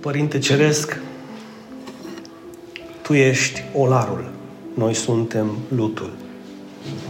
[0.00, 1.00] Părinte Ceresc,
[3.02, 4.30] Tu ești olarul,
[4.74, 6.12] noi suntem lutul.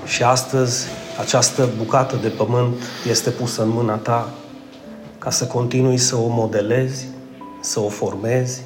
[0.04, 0.86] Și astăzi
[1.20, 2.74] această bucată de pământ
[3.08, 4.34] este pusă în mâna Ta
[5.18, 7.06] ca să continui să o modelezi,
[7.60, 8.62] să o formezi,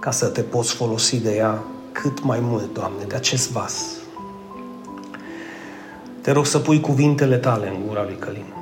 [0.00, 1.62] ca să te poți folosi de ea
[1.92, 3.84] cât mai mult, Doamne, de acest vas.
[6.20, 8.59] Te rog să pui cuvintele Tale în gura lui Călin.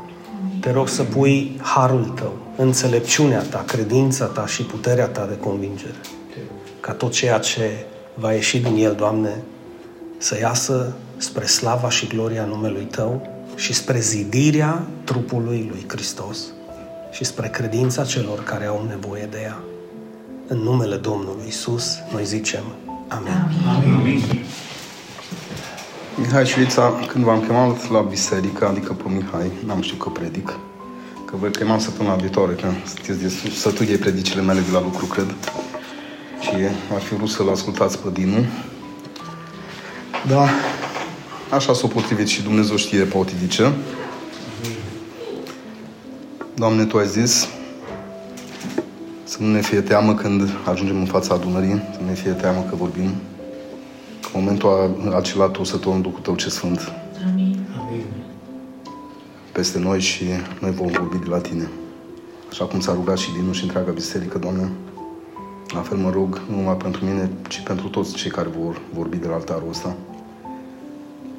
[0.60, 5.94] Te rog să pui harul Tău, înțelepciunea Ta, credința Ta și puterea Ta de convingere.
[6.80, 9.42] Ca tot ceea ce va ieși din el, Doamne,
[10.18, 16.38] să iasă spre slava și gloria numelui Tău și spre zidirea trupului lui Hristos
[17.10, 19.58] și spre credința celor care au nevoie de ea.
[20.46, 22.62] În numele Domnului Isus, noi zicem
[23.08, 23.32] Amin.
[23.76, 24.22] Amin.
[26.20, 30.58] Mihai și Lița, când v-am chemat la biserică, adică pe Mihai, n-am știut că predic,
[31.24, 35.34] că vă chemam săptămâna viitoare, că sunteți de săturie predicile mele de la lucru, cred.
[36.40, 36.50] Și
[36.94, 38.44] ar fi vrut să-l ascultați pe Dinu.
[40.28, 40.48] Da,
[41.50, 43.72] așa s-o potrivit și Dumnezeu știe potidice.
[46.54, 47.48] Doamne, Tu ai zis
[49.24, 52.66] să nu ne fie teamă când ajungem în fața adunării, să nu ne fie teamă
[52.68, 53.10] că vorbim.
[54.34, 56.92] În momentul acela Tu să tot în Duhul Tău ce Sfânt.
[57.30, 57.66] Amin.
[59.52, 60.24] Peste noi și
[60.60, 61.68] noi vom vorbi de la Tine.
[62.50, 64.70] Așa cum s-a rugat și Dinu și întreaga biserică, Doamne,
[65.74, 69.16] la fel mă rog, nu numai pentru mine, ci pentru toți cei care vor vorbi
[69.16, 69.96] de la altarul ăsta.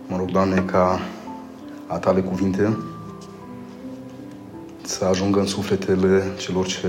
[0.08, 1.00] Mă rog, Doamne, ca
[1.88, 2.78] a Tale cuvinte
[4.82, 6.88] să ajungă în sufletele celor ce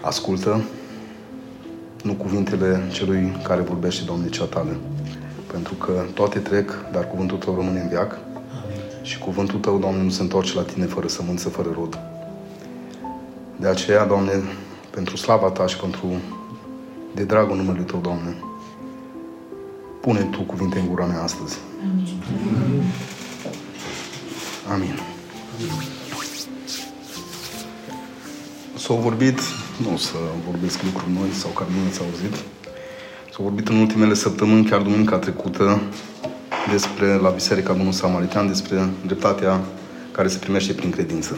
[0.00, 0.64] ascultă,
[2.02, 4.76] nu cuvintele celui care vorbește, Doamne, cea Tale.
[5.52, 8.18] Pentru că toate trec, dar cuvântul Tău rămâne în viac.
[8.64, 8.80] Amin.
[9.02, 11.98] Și cuvântul Tău, Doamne, nu se întoarce la Tine fără sămânță, fără rod.
[13.56, 14.32] De aceea, Doamne,
[14.90, 16.06] pentru slava Ta și pentru
[17.14, 18.36] de dragul numelui Tău, Doamne,
[20.00, 21.58] pune Tu cuvinte în gura mea astăzi.
[21.82, 22.14] Amin.
[24.72, 24.98] Amin.
[28.76, 29.38] S-au vorbit,
[29.76, 30.16] nu o să
[30.50, 32.34] vorbesc lucruri noi sau care nu ați auzit,
[33.32, 35.80] s-au vorbit în ultimele săptămâni, chiar duminica trecută,
[36.70, 39.60] despre, la Biserica Bunul Samaritan, despre dreptatea
[40.10, 41.36] care se primește prin credință.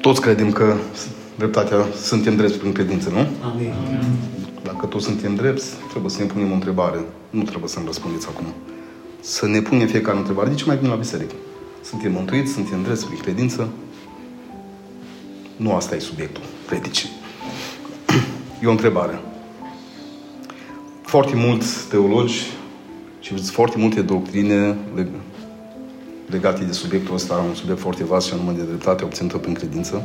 [0.00, 0.76] Toți credem că
[1.38, 3.26] dreptatea suntem drepți prin credință, nu?
[3.50, 3.72] Amin.
[4.62, 7.04] Dacă toți suntem drepți, trebuie să ne punem o întrebare.
[7.30, 8.46] Nu trebuie să-mi răspundeți acum.
[9.20, 10.48] Să ne punem fiecare întrebare.
[10.48, 11.34] De ce mai bine la biserică?
[11.84, 13.68] Suntem mântuiți, suntem drepți prin credință.
[15.62, 17.08] Nu asta e subiectul predicii.
[18.62, 19.20] E o întrebare.
[21.02, 22.34] Foarte mulți teologi
[23.20, 24.76] și foarte multe doctrine
[26.26, 30.02] legate de subiectul ăsta, un subiect foarte vast și anume de dreptate obținută prin credință.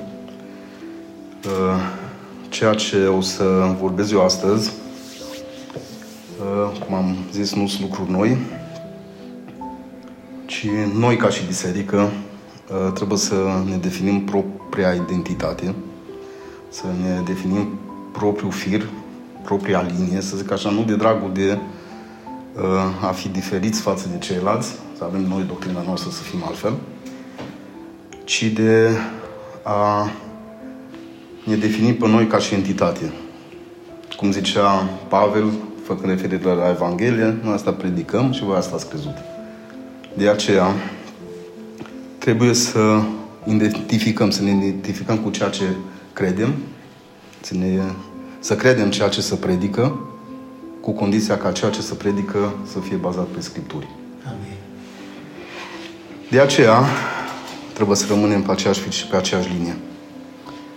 [1.45, 1.51] Uh,
[2.49, 4.71] ceea ce o să vorbesc eu astăzi,
[6.39, 8.37] uh, cum am zis, nu sunt lucruri noi,
[10.45, 12.26] ci noi ca și biserică uh,
[12.93, 13.35] trebuie să
[13.69, 15.73] ne definim propria identitate,
[16.69, 17.79] să ne definim
[18.11, 18.89] propriul fir,
[19.43, 21.57] propria linie, să zic așa, nu de dragul de
[23.01, 26.73] a fi diferiți față de ceilalți, să avem noi doctrina noastră să fim altfel,
[28.23, 28.89] ci de
[29.63, 30.09] a
[31.43, 33.13] ne definim pe noi ca și entitate.
[34.17, 35.51] Cum zicea Pavel,
[35.83, 39.15] făcând referire la Evanghelie, noi asta predicăm și voi asta ați crezut.
[40.13, 40.67] De aceea,
[42.27, 43.01] trebuie să
[43.45, 45.63] identificăm, să ne identificăm cu ceea ce
[46.13, 46.53] credem,
[47.41, 47.81] să, ne,
[48.39, 49.99] să credem ceea ce se predică,
[50.81, 53.87] cu condiția ca ceea ce se predică să fie bazat pe Scripturi.
[54.25, 54.57] Amin.
[56.29, 56.83] De aceea,
[57.73, 59.75] trebuie să rămânem pe aceeași fi și pe aceeași linie.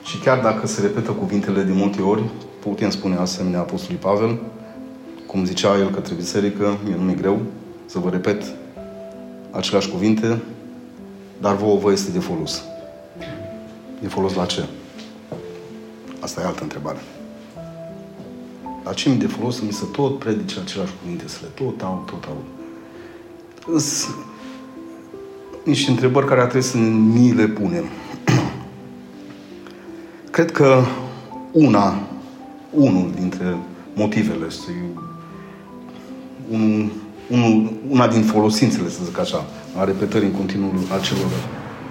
[0.02, 2.22] Și chiar dacă se repetă cuvintele de multe ori,
[2.58, 4.38] putem spune asemenea Apostolului Pavel,
[5.26, 7.42] cum zicea el către biserică, mie nu mi greu
[7.86, 8.42] să vă repet
[9.50, 10.38] aceleași cuvinte,
[11.40, 12.62] dar vouă vă este de folos.
[14.00, 14.64] De folos la ce?
[16.20, 16.98] Asta e altă întrebare.
[18.84, 21.82] La ce mi de folos să mi se tot predice aceleași cuvinte, să le tot
[21.82, 22.36] au, tot au.
[23.78, 24.14] Sunt
[25.64, 27.84] niște întrebări care ar trebui să ni le punem.
[30.30, 30.82] Cred că
[31.52, 32.00] una,
[32.70, 33.56] unul dintre
[33.94, 34.46] motivele,
[36.50, 36.90] un,
[37.30, 39.44] un, una din folosințele, să zic așa,
[39.76, 41.30] a repetării în continuu acelor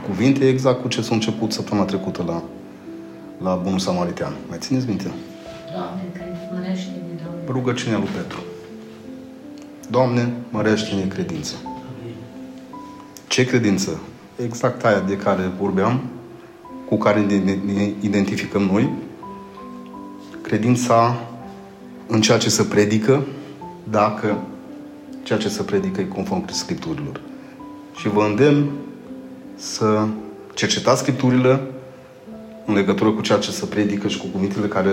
[0.08, 2.44] cuvinte, exact cu ce s-a început săptămâna trecută la,
[3.44, 4.34] la Bunul Samaritean.
[4.50, 5.12] Mai țineți minte?
[5.74, 6.02] Doamne,
[6.54, 7.42] mărește-ne, Doamne.
[7.48, 8.40] Rugăciunea lui Petru.
[9.90, 11.56] Doamne, mărește-ne credință.
[13.28, 14.00] Ce credință?
[14.44, 16.02] Exact aia de care vorbeam,
[16.86, 18.90] cu care ne identificăm noi,
[20.42, 21.20] credința
[22.08, 23.26] în ceea ce se predică,
[23.90, 24.38] dacă
[25.24, 27.22] ceea ce se predică e conform Scripturilor.
[28.00, 28.70] Și vă îndemn
[29.56, 30.08] să
[30.54, 31.62] cercetați Scripturile
[32.66, 34.90] în legătură cu ceea ce se predică și cu cuvintele care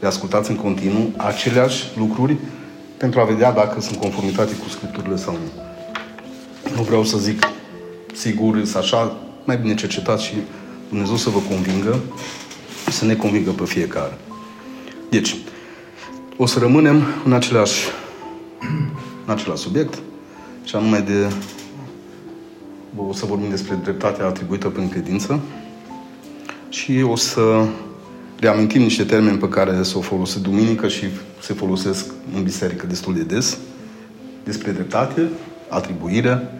[0.00, 2.36] le ascultați în continuu, aceleași lucruri
[2.96, 5.62] pentru a vedea dacă sunt conformitate cu Scripturile sau nu.
[6.76, 7.48] Nu vreau să zic
[8.14, 10.34] sigur, să așa, mai bine cercetați și
[10.88, 11.98] Dumnezeu să vă convingă,
[12.90, 14.18] să ne convingă pe fiecare.
[15.10, 15.36] Deci,
[16.36, 17.84] o să rămânem în același,
[19.26, 19.98] în același subiect,
[20.64, 21.32] și anume de
[22.96, 25.40] o să vorbim despre dreptatea atribuită prin credință
[26.68, 27.66] și o să
[28.40, 31.04] reamintim niște termeni pe care s-au folosit duminică și
[31.40, 33.58] se folosesc în biserică destul de des
[34.44, 35.28] despre dreptate,
[35.68, 36.50] atribuire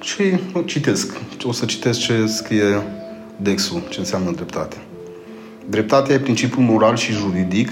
[0.00, 0.22] și
[0.52, 1.16] o citesc.
[1.42, 2.82] O să citesc ce scrie
[3.36, 4.76] Dexul, ce înseamnă dreptate.
[5.70, 7.70] Dreptatea e principiul moral și juridic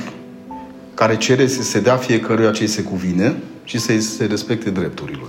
[0.95, 5.23] care cere să se dea fiecăruia ce se cuvine și să se respecte drepturile.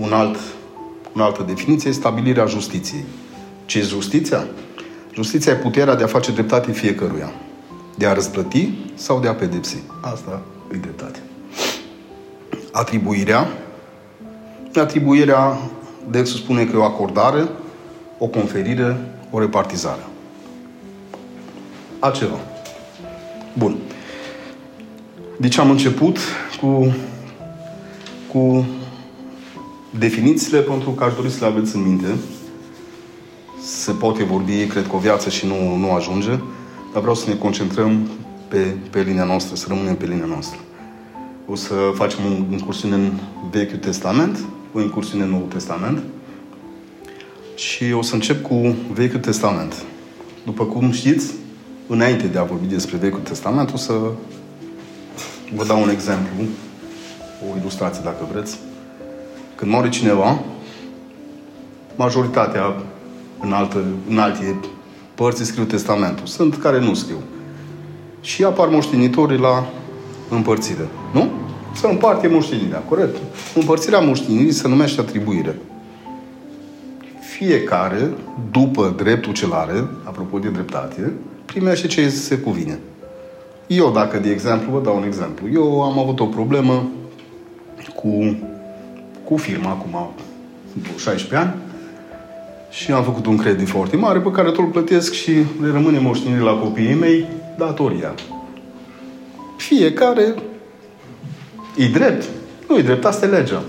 [0.00, 0.36] Un alt,
[1.16, 3.04] o altă definiție e stabilirea justiției.
[3.64, 4.46] Ce e justiția?
[5.12, 7.32] Justiția e puterea de a face dreptate fiecăruia.
[7.94, 9.82] De a răsplăti sau de a pedepsi.
[10.00, 10.42] Asta
[10.72, 11.18] e dreptate.
[12.72, 13.48] Atribuirea.
[14.74, 15.58] Atribuirea,
[16.10, 17.48] Dexul spune că e o acordare,
[18.18, 18.96] o conferire,
[19.30, 20.06] o repartizare.
[21.98, 22.36] Altceva.
[23.58, 23.76] Bun.
[25.38, 26.18] Deci am început
[26.60, 26.94] cu,
[28.32, 28.66] cu
[29.98, 32.16] definițiile pentru că aș dori să le aveți în minte.
[33.62, 36.38] Se poate vorbi, cred că o viață și nu, nu ajunge,
[36.92, 38.08] dar vreau să ne concentrăm
[38.48, 40.58] pe, pe linia noastră, să rămânem pe linia noastră.
[41.46, 43.10] O să facem o incursiune în
[43.50, 44.38] Vechiul Testament,
[44.72, 46.02] o incursiune în Noul Testament
[47.54, 49.74] și o să încep cu Vechiul Testament.
[50.44, 51.32] După cum știți,
[51.86, 53.92] înainte de a vorbi despre Vechiul Testament, o să
[55.54, 56.44] vă dau un exemplu,
[57.52, 58.58] o ilustrație dacă vreți.
[59.60, 60.38] Când moare cineva,
[61.96, 62.82] majoritatea
[63.40, 64.54] în, altă, în alte
[65.14, 66.26] părți scriu testamentul.
[66.26, 67.16] Sunt care nu scriu.
[68.20, 69.66] Și apar moștenitorii la
[70.28, 70.88] împărțire.
[71.12, 71.28] Nu?
[71.74, 73.16] Să împarte moștenirea, corect?
[73.54, 75.58] Împărțirea moștenirii se numește atribuire.
[77.20, 78.10] Fiecare,
[78.50, 81.12] după dreptul ce are, apropo de dreptate,
[81.44, 82.78] primește ce se cuvine.
[83.66, 85.48] Eu, dacă, de exemplu, vă dau un exemplu.
[85.52, 86.88] Eu am avut o problemă
[87.94, 88.36] cu,
[89.30, 90.10] cu firma acum
[90.98, 91.54] 16 ani
[92.70, 95.30] și am făcut un credit foarte mare pe care tot îl plătesc și
[95.60, 97.26] le rămâne moștenire la copiii mei
[97.58, 98.14] datoria.
[99.56, 100.34] Fiecare
[101.76, 102.28] e drept.
[102.68, 103.62] Nu e drept, asta e legea.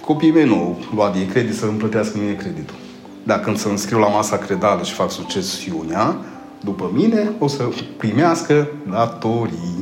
[0.00, 2.76] Copiii mei nu lua de credit să îmi plătească mie creditul.
[3.22, 6.16] Dacă când să înscriu la masa credală și fac succesiunea,
[6.64, 9.77] după mine o să primească datorii.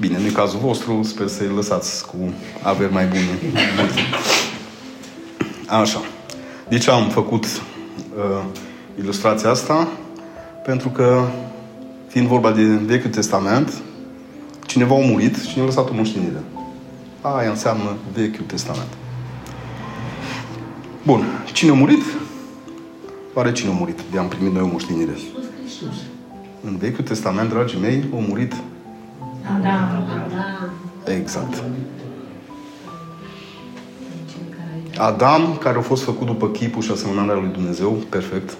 [0.00, 2.16] Bine, în cazul vostru, sper să-i lăsați cu
[2.62, 3.38] averi mai bune.
[5.80, 6.00] Așa.
[6.68, 8.44] De ce am făcut uh,
[8.98, 9.88] ilustrația asta?
[10.64, 11.24] Pentru că,
[12.08, 13.82] fiind vorba de Vechiul Testament,
[14.66, 16.42] cineva a murit și ne-a lăsat o moștenire.
[17.20, 18.88] Aia înseamnă Vechiul Testament.
[21.02, 21.24] Bun.
[21.52, 22.02] Cine a murit?
[23.34, 25.16] Oare cine a murit de am primit noi o moștenire?
[26.64, 28.54] În Vechiul Testament, dragii mei, a murit
[29.46, 30.04] Adam.
[31.04, 31.62] Exact.
[34.98, 38.56] Adam, care a fost făcut după chipul și asemănarea lui Dumnezeu, perfect,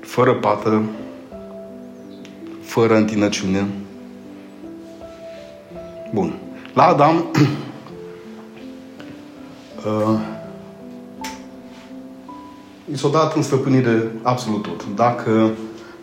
[0.00, 0.82] fără pată,
[2.62, 3.66] fără întinăciune.
[6.12, 6.34] Bun.
[6.74, 7.14] La Adam,
[9.86, 10.18] uh,
[12.92, 14.86] i s-a dat în stăpânire absolut tot.
[14.94, 15.50] Dacă,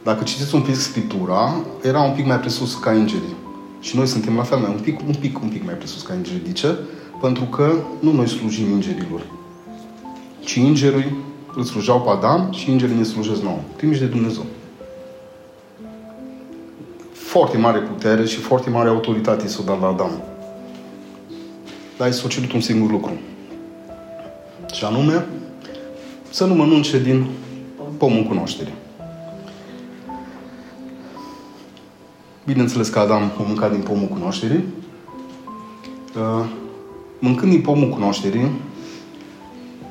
[0.05, 3.35] dacă citiți un pic Scriptura, era un pic mai presus ca îngerii.
[3.79, 6.13] Și noi suntem la fel, mai un pic, un pic, un pic mai presus ca
[6.13, 6.39] îngerii.
[6.39, 6.75] De ce?
[7.21, 9.21] Pentru că nu noi slujim îngerilor,
[10.39, 11.15] ci îngerii
[11.55, 13.59] îl slujau pe Adam și îngerii ne slujesc nouă.
[13.75, 14.45] Trimiși de Dumnezeu.
[17.11, 20.11] Foarte mare putere și foarte mare autoritate s-o dat la Adam.
[21.97, 23.11] Dar i s-a cerut un singur lucru.
[24.73, 25.25] Și anume,
[26.29, 27.27] să nu mănânce din
[27.97, 28.83] pomul cunoașterii.
[32.45, 34.63] Bineînțeles că Adam a mâncat din pomul cunoașterii.
[36.17, 36.45] Uh,
[37.19, 38.51] mâncând din pomul cunoașterii,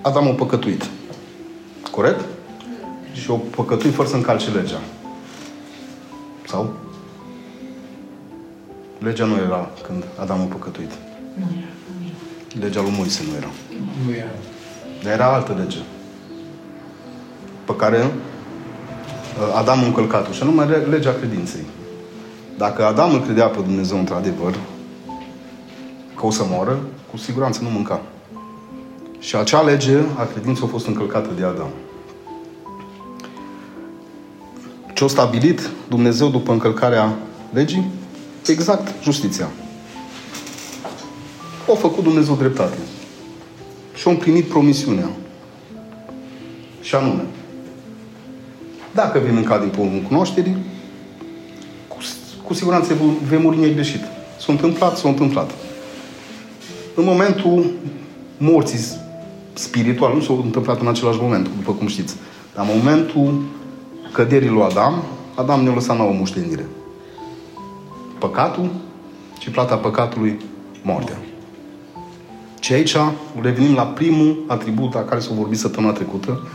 [0.00, 0.88] Adam a păcătuit.
[1.90, 2.24] Corect?
[3.12, 4.80] Și o păcătuit fără să încalce legea.
[6.46, 6.72] Sau?
[8.98, 10.90] Legea nu era când Adam a păcătuit.
[11.34, 12.64] Nu era.
[12.64, 13.50] Legea lui Moise nu era.
[14.06, 14.30] Nu era.
[15.02, 15.78] Dar era altă lege.
[17.64, 21.64] pe care uh, Adam a încălcat-o, și anume legea credinței.
[22.58, 24.54] Dacă Adam îl credea pe Dumnezeu într-adevăr,
[26.14, 26.78] că o să moară,
[27.10, 28.02] cu siguranță nu mânca.
[29.18, 31.68] Și acea lege a credinței a fost încălcată de Adam.
[34.94, 37.16] Ce a stabilit Dumnezeu după încălcarea
[37.52, 37.90] legii?
[38.46, 39.48] Exact justiția.
[41.66, 42.78] O făcut Dumnezeu dreptate.
[43.94, 45.08] Și a împlinit promisiunea.
[46.80, 47.24] Și anume,
[48.94, 50.56] dacă vei mânca din pomul cunoașterii,
[52.44, 52.94] cu, cu siguranță
[53.28, 54.00] vei muri negreșit.
[54.38, 55.50] S-a întâmplat, s-a întâmplat.
[56.94, 57.70] În momentul
[58.38, 58.78] morții
[59.52, 62.16] spiritual, nu s-a întâmplat în același moment, după cum știți,
[62.54, 63.42] dar în momentul
[64.12, 65.02] căderii lui Adam,
[65.34, 66.66] Adam ne-a lăsat nouă moștenire.
[68.18, 68.70] Păcatul
[69.38, 70.40] și plata păcatului,
[70.82, 71.18] moartea.
[72.60, 72.96] Și aici
[73.40, 76.48] revenim la primul atribut a care s-a vorbit săptămâna trecută,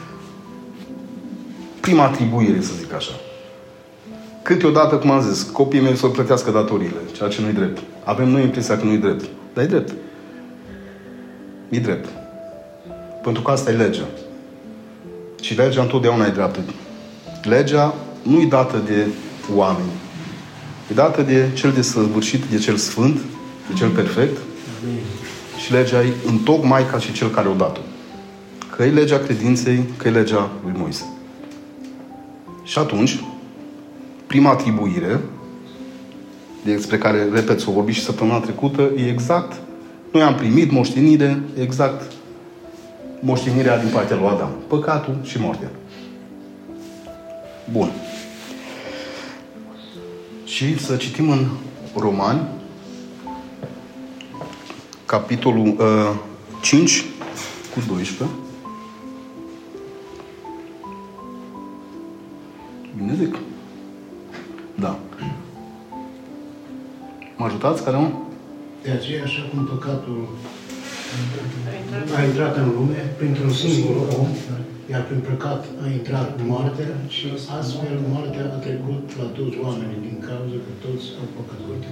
[1.79, 3.11] prima atribuire, să zic așa.
[4.41, 7.81] Câteodată, cum am zis, copiii mei să plătească datoriile, ceea ce nu-i drept.
[8.03, 9.25] Avem noi impresia că nu-i drept.
[9.53, 9.93] Dar e drept.
[11.69, 12.09] E drept.
[13.23, 14.07] Pentru că asta e legea.
[15.41, 16.59] Și legea întotdeauna e dreaptă.
[17.43, 19.07] Legea nu e dată de
[19.55, 19.89] oameni.
[20.91, 23.19] E dată de cel de săvârșit, de cel sfânt,
[23.67, 24.37] de cel perfect.
[25.63, 27.79] Și legea e întocmai ca și cel care o dat-o.
[28.75, 31.03] Că e legea credinței, că e legea lui Moise.
[32.63, 33.23] Și atunci,
[34.29, 35.19] prima atribuire,
[36.63, 39.61] despre care, repet, s-o vorbit și săptămâna trecută, e exact,
[40.11, 42.11] noi am primit moștenire, exact
[43.19, 44.49] moștenirea din partea lui Adam.
[44.67, 45.69] Păcatul și moartea.
[47.71, 47.91] Bun.
[50.45, 51.47] Și să citim în
[51.95, 52.47] Romani,
[55.05, 56.15] capitolul uh,
[56.61, 57.05] 5
[57.73, 58.35] cu 12.
[62.97, 63.35] Bine zic?
[67.49, 68.09] Ajutați, care nu?
[68.83, 70.19] De aceea, așa cum păcatul
[72.17, 74.27] a intrat în lume printr-un singur om,
[74.91, 77.27] iar prin păcat a intrat moartea și
[77.59, 81.83] astfel moartea a trecut la toți oamenii din cauza că toți au păcătuit.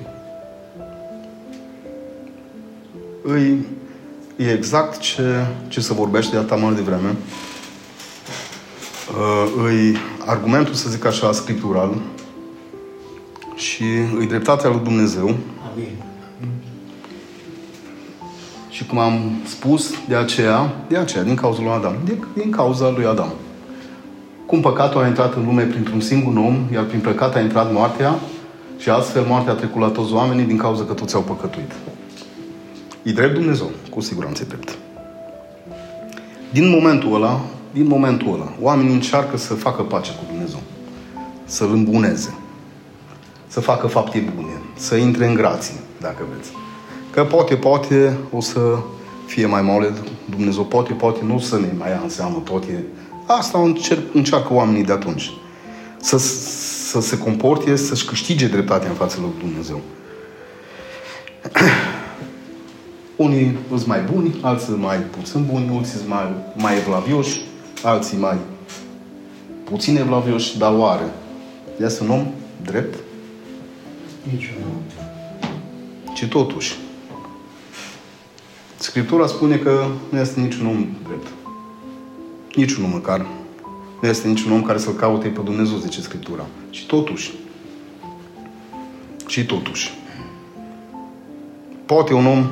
[3.34, 3.66] Îi,
[4.46, 7.12] e exact ce, ce se vorbește de atâta de vreme.
[9.20, 11.92] Uh, îi argumentul, să zic așa, scriptural
[13.78, 13.84] și
[14.20, 15.36] îi dreptatea lui Dumnezeu.
[15.72, 15.96] Amin.
[18.70, 22.90] Și cum am spus, de aceea, de aceea, din cauza lui Adam, de, din cauza
[22.90, 23.30] lui Adam.
[24.46, 28.16] Cum păcatul a intrat în lume printr-un singur om, iar prin păcat a intrat moartea,
[28.78, 31.72] și astfel moartea a trecut la toți oamenii din cauza că toți au păcătuit.
[33.04, 34.78] E drept Dumnezeu, cu siguranță e drept.
[36.52, 37.42] Din momentul ăla,
[37.74, 40.60] din momentul ăla, oamenii încearcă să facă pace cu Dumnezeu.
[41.46, 42.37] Să-L îmbuneze.
[43.48, 44.62] Să facă fapte bune.
[44.76, 46.52] Să intre în grație, dacă vreți.
[47.12, 48.60] Că poate, poate o să
[49.26, 49.94] fie mai mare
[50.30, 52.84] Dumnezeu, poate, poate nu să ne mai ia în seamă toate.
[53.26, 55.32] Asta încerc, încearcă oamenii de atunci.
[56.02, 56.18] Să,
[56.90, 59.82] să se comporte, să-și câștige dreptatea în fața lui Dumnezeu.
[63.16, 67.42] Unii sunt mai buni, alții mai puțin buni, alții sunt mai, mai evlavioși,
[67.84, 68.38] alții mai
[69.64, 71.12] puțin evlavioși, dar oare
[71.80, 72.28] este un om
[72.62, 73.07] drept?
[74.32, 74.82] Nici nu.
[76.14, 76.76] Ci totuși,
[78.78, 81.28] Scriptura spune că nu este niciun om drept.
[82.56, 83.26] Niciunul măcar.
[84.02, 86.46] Nu este niciun om care să-L caute pe Dumnezeu, zice Scriptura.
[86.70, 87.34] Și totuși,
[89.28, 89.92] și totuși,
[91.86, 92.50] poate un om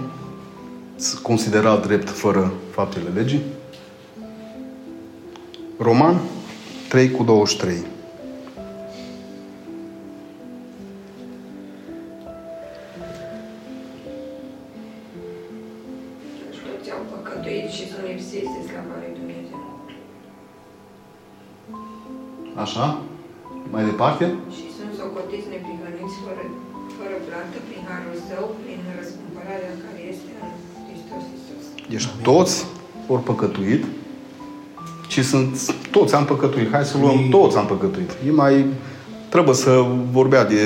[1.22, 3.42] considera drept fără faptele legii?
[5.78, 6.22] Roman
[6.90, 7.78] 3 cu 23.
[17.46, 19.62] Au păcătuit și sunt lipsiți de slava lui Dumnezeu.
[22.64, 22.86] Așa?
[23.74, 24.26] Mai departe?
[24.56, 26.44] Și sunt socotiți neprihăniți fără,
[26.98, 30.52] fără plată prin harul său, prin răscumpărarea care este în
[30.88, 31.64] Hristos Iisus.
[31.92, 32.56] Deci toți
[33.14, 33.84] ori păcătuit
[35.14, 35.52] și sunt,
[35.96, 36.70] toți am păcătuit.
[36.76, 38.12] Hai să luăm, toți am păcătuit.
[38.28, 38.66] E mai,
[39.34, 39.72] trebuie să
[40.18, 40.60] vorbea de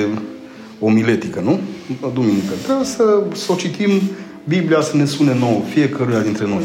[0.85, 1.59] o miletică, nu?
[2.07, 2.53] O duminică.
[2.63, 3.91] Trebuie să, să o citim
[4.47, 6.63] Biblia să ne sune nouă, fiecăruia dintre noi.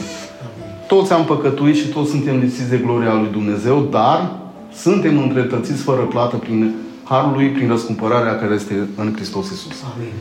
[0.86, 4.36] Toți am păcătuit și toți suntem lipsiți de gloria lui Dumnezeu, dar
[4.74, 9.82] suntem îndreptățiți fără plată prin Harul Lui, prin răscumpărarea care este în Hristos Iisus.
[9.94, 10.12] Amin.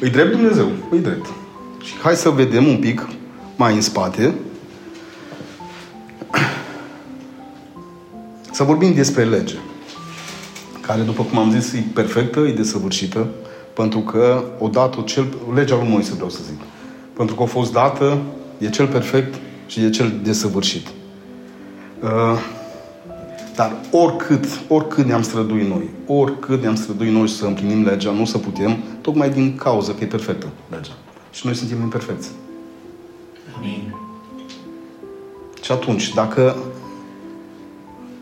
[0.00, 1.26] Îi drept Dumnezeu, îi drept.
[1.82, 3.08] Și hai să vedem un pic
[3.56, 4.34] mai în spate
[8.52, 9.54] Să vorbim despre lege,
[10.80, 13.28] care, după cum am zis, e perfectă, e desăvârșită,
[13.74, 16.60] pentru că odată cel, legea lui Moise, vreau să zic,
[17.12, 18.18] pentru că a fost dată,
[18.58, 19.34] e cel perfect
[19.66, 20.86] și e cel desăvârșit.
[22.02, 22.38] Uh,
[23.54, 28.38] dar oricât, oricât ne-am străduit noi, oricât ne-am străduit noi să împlinim legea, nu să
[28.38, 30.92] putem, tocmai din cauza că e perfectă legea.
[31.30, 32.30] Și noi suntem imperfecți.
[33.56, 33.94] Amin.
[35.62, 36.56] Și atunci, dacă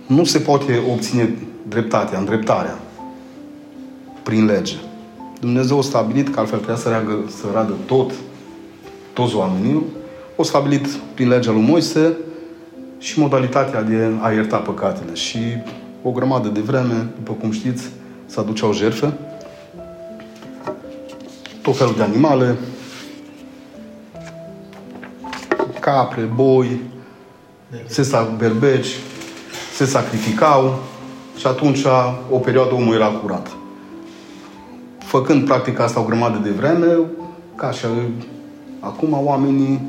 [0.07, 1.35] nu se poate obține
[1.69, 2.79] dreptatea, îndreptarea
[4.23, 4.75] prin lege,
[5.41, 8.13] Dumnezeu a stabilit că altfel trebuia să, reagă, să radă tot,
[9.13, 9.83] toți oamenii,
[10.37, 12.17] o stabilit prin legea lui Moise
[12.99, 15.15] și modalitatea de a ierta păcatele.
[15.15, 15.39] Și
[16.03, 17.85] o grămadă de vreme, după cum știți,
[18.27, 19.13] se aduceau jertfe,
[21.63, 22.57] tot felul de animale,
[25.81, 26.81] capre, boi,
[27.87, 28.89] se sa berbeci,
[29.75, 30.79] se sacrificau
[31.37, 31.85] și atunci
[32.31, 33.60] o perioadă omul era curat.
[35.11, 36.99] Făcând practic asta o grămadă de vreme,
[37.55, 37.85] ca și
[38.81, 39.81] acum oamenii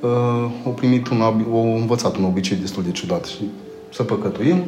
[0.00, 3.38] uh, au primit un, au învățat un obicei destul de ciudat și
[3.92, 4.62] să păcătuim,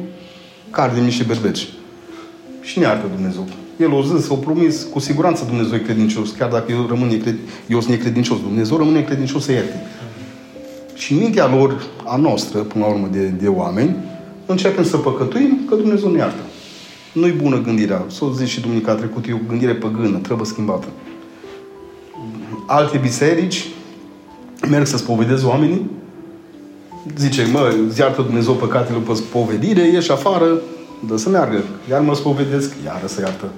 [0.69, 1.67] cardem niște berbeci.
[2.61, 3.47] Și ne iartă Dumnezeu.
[3.79, 7.35] El o zis, o promis, cu siguranță Dumnezeu e credincios, chiar dacă eu rămân necred,
[7.67, 8.41] eu sunt necredincios.
[8.41, 9.75] Dumnezeu rămâne credincios să ierte.
[10.93, 13.95] Și în mintea lor, a noastră, până la urmă, de, de oameni,
[14.45, 16.41] începem să păcătuim că Dumnezeu ne iartă.
[17.13, 18.05] Nu-i bună gândirea.
[18.07, 20.87] S-o zis și duminica trecută, e o gândire păgână, trebuie schimbată.
[22.67, 23.67] Alte biserici
[24.69, 25.89] merg să spovedeze oamenii,
[27.17, 30.61] zice, mă, iartă Dumnezeu păcatele pe spovedire, ieși afară,
[31.07, 31.63] dă să meargă.
[31.89, 33.49] Iar mă spovedesc, iară să iartă.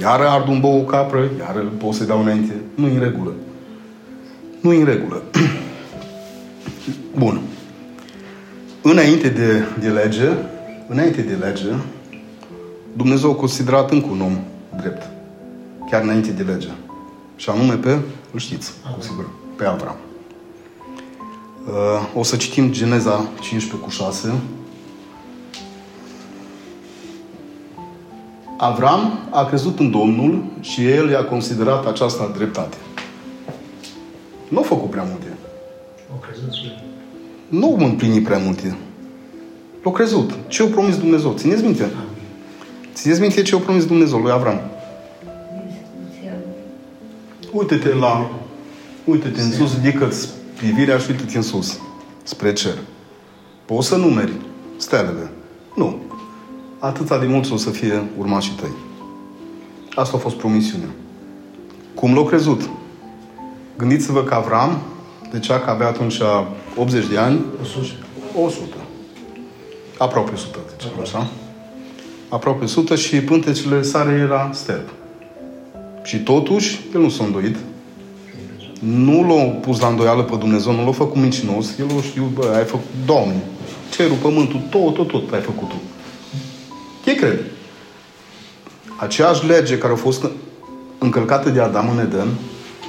[0.00, 2.54] Iară ard un bou o capră, iară pot să dau înainte.
[2.74, 3.32] Nu în regulă.
[4.60, 5.22] Nu în regulă.
[7.18, 7.40] Bun.
[8.82, 10.28] Înainte de, de lege,
[10.88, 11.68] înainte de lege,
[12.96, 14.38] Dumnezeu a considerat încă un om
[14.76, 15.10] drept.
[15.90, 16.68] Chiar înainte de lege.
[17.36, 17.98] Și anume pe,
[18.32, 19.96] îl știți, cu sigur, pe Avram.
[21.66, 21.74] Uh,
[22.14, 24.32] o să citim Geneza 15 cu 6.
[28.56, 32.76] Avram a crezut în Domnul și el i-a considerat aceasta dreptate.
[34.48, 35.38] Nu a făcut prea multe.
[36.14, 36.82] O crezut și el.
[37.48, 38.76] Nu am împlinit prea multe.
[39.82, 40.30] L-a crezut.
[40.46, 41.32] Ce a promis Dumnezeu?
[41.32, 41.82] Țineți minte?
[41.82, 42.15] Amin.
[42.96, 44.60] Țineți minte ce a promis Dumnezeu lui Avram.
[47.52, 48.30] Uite-te la...
[49.04, 50.08] Uite-te în sus, ridică
[50.56, 51.78] privirea și uite-te în sus.
[52.22, 52.78] Spre cer.
[53.64, 54.32] Poți să numeri
[54.76, 55.30] stelele.
[55.74, 55.96] Nu.
[56.78, 58.72] Atâta de mulți o să fie urmașii tăi.
[59.94, 60.88] Asta a fost promisiunea.
[61.94, 62.68] Cum l-au crezut?
[63.76, 64.78] Gândiți-vă că Avram,
[65.32, 66.20] de cea că avea atunci
[66.76, 67.40] 80 de ani,
[68.44, 68.76] 100.
[69.98, 71.30] Aproape 100, deci așa.
[72.28, 74.88] Aproape 100 și pântecele sare era sterb.
[76.02, 77.56] Și totuși, el nu s-a îndoit.
[78.80, 81.78] Nu l-a pus la îndoială pe Dumnezeu, nu l-a făcut mincinos.
[81.78, 83.42] El a știut, bă, ai făcut, Doamne,
[83.90, 85.74] cerul, pământul, tot, tot, tot ai făcut tu.
[87.06, 87.40] Ei cred.
[88.96, 90.26] Aceeași lege care a fost
[90.98, 92.28] încălcată de Adam în Eden,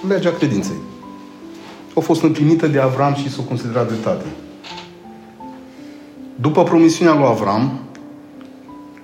[0.08, 0.76] legea credinței,
[1.95, 4.26] a fost împlinită de Avram și s-a considerat dreptate.
[6.36, 7.80] După promisiunea lui Avram,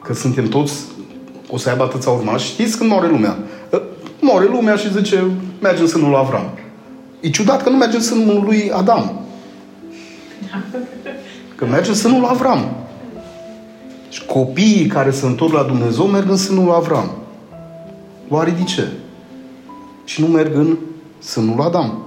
[0.04, 0.74] că suntem toți,
[1.50, 3.38] o să aibă atâția urmași, știți când moare lumea?
[4.20, 6.50] Moare lumea și zice, merge în sânul lui Avram.
[7.20, 9.22] E ciudat că nu merge în sânul lui Adam.
[11.56, 12.76] Că merge în sânul lui Avram.
[14.10, 17.12] Și copiii care se întorc la Dumnezeu merg în sânul lui Avram.
[18.30, 18.88] Oare de ce?
[20.06, 20.78] Și nu merg în
[21.20, 21.98] sânul lui Adam.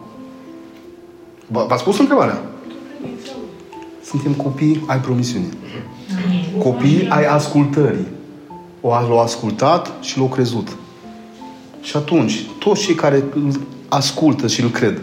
[1.47, 2.43] V- V-ați spus întrebarea?
[4.05, 5.49] Suntem copii ai promisiunii.
[6.59, 8.07] Copii ai ascultării.
[8.81, 10.77] O l-au ascultat și l-au crezut.
[11.81, 15.01] Și atunci, toți cei care îl ascultă și îl cred,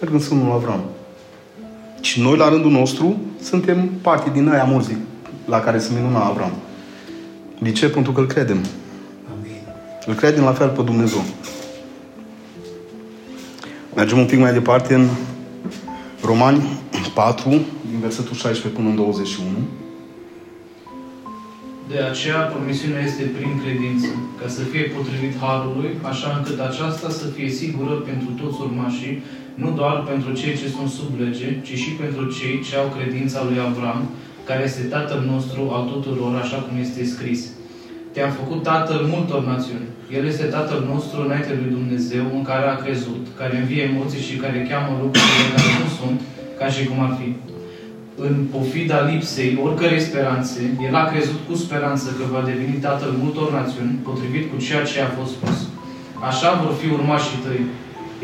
[0.00, 0.80] merg în sânul lui Avram.
[2.00, 4.96] Și noi, la rândul nostru, suntem parte din aia mulți
[5.44, 6.52] la care se minuna Avram.
[7.58, 7.88] De ce?
[7.88, 8.56] Pentru că îl credem.
[9.38, 9.60] Amin.
[10.06, 11.22] Îl credem la fel pe Dumnezeu.
[13.94, 15.08] Mergem un pic mai departe în
[16.24, 16.62] Romani
[17.14, 19.48] 4, din versetul 16 până în 21.
[21.92, 27.26] De aceea, promisiunea este prin credință, ca să fie potrivit Harului, așa încât aceasta să
[27.34, 29.22] fie sigură pentru toți urmașii,
[29.62, 33.40] nu doar pentru cei ce sunt sub lege, ci și pentru cei ce au credința
[33.48, 34.00] lui Avram,
[34.48, 37.40] care este tatăl nostru al tuturor, așa cum este scris.
[38.12, 39.88] Te-am făcut tatăl multor națiuni.
[40.16, 44.42] El este tatăl nostru înainte lui Dumnezeu, în care a crezut, care învie emoții și
[44.42, 46.18] care cheamă lucrurile care nu sunt,
[46.58, 47.28] ca și cum ar fi.
[48.26, 53.48] În pofida lipsei oricărei speranțe, el a crezut cu speranță că va deveni tatăl multor
[53.52, 55.58] națiuni, potrivit cu ceea ce a fost spus.
[56.28, 57.62] Așa vor fi urmașii tăi.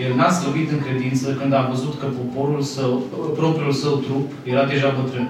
[0.05, 2.93] El n-a slăbit în credință când a văzut că poporul său,
[3.41, 5.29] propriul său trup era deja bătrân.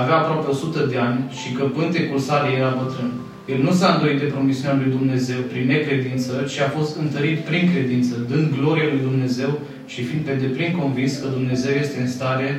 [0.00, 3.10] Avea aproape 100 de ani și că pântecul sale era bătrân.
[3.52, 7.64] El nu s-a îndoit de promisiunea lui Dumnezeu prin necredință, ci a fost întărit prin
[7.72, 9.50] credință, dând gloria lui Dumnezeu
[9.92, 12.50] și fiind pe deplin convins că Dumnezeu este în stare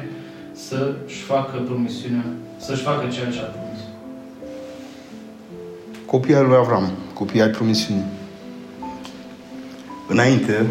[0.54, 2.26] să-și facă promisiunea,
[2.58, 3.80] să-și facă ceea ce a promis.
[6.06, 8.06] Copiii lui Avram, copiii ai promisiunii.
[10.08, 10.66] Înainte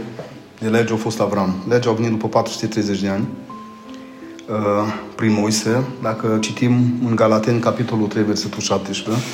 [0.60, 1.54] de lege a fost Avram.
[1.68, 3.28] Legea a venit după 430 de ani
[4.48, 4.56] uh,
[5.16, 5.84] prin Moise.
[6.02, 6.72] Dacă citim
[7.06, 9.24] în Galaten, capitolul 3, versetul 17,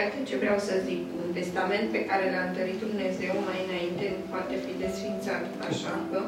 [0.00, 1.02] Iată ce vreau să zic.
[1.22, 6.20] Un testament pe care l-a întărit Dumnezeu mai înainte nu poate fi desfințat, așa că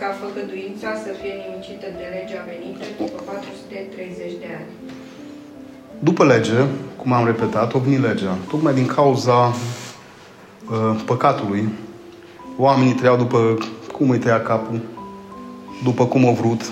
[0.00, 4.70] ca făgăduința să fie nimicită de legea venită după 430 de ani.
[6.08, 6.58] După lege,
[7.00, 8.34] cum am repetat, o venit legea.
[8.52, 11.62] Tocmai din cauza uh, păcatului,
[12.66, 13.38] oamenii trăiau după
[13.96, 14.80] cum îi tăia capul,
[15.84, 16.62] după cum au vrut.